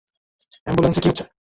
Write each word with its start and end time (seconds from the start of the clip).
অ্যাম্বুলেন্সে 0.65 1.01
কী 1.01 1.07
হচ্ছে? 1.09 1.23